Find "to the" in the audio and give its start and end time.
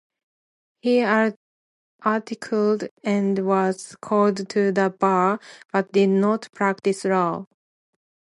4.49-4.89